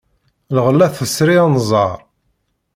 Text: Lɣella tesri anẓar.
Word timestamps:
Lɣella 0.55 0.87
tesri 0.95 1.37
anẓar. 1.45 1.97